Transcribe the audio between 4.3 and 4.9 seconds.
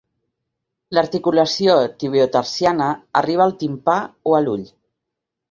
o a l'ull.